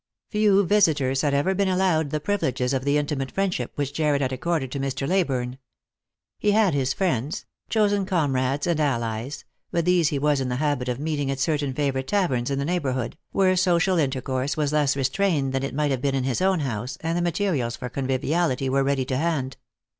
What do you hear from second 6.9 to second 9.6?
friends— chosen comrades and allies—